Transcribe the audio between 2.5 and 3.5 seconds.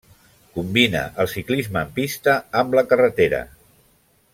amb la carretera.